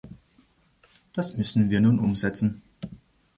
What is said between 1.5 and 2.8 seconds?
wir nun umsetzen.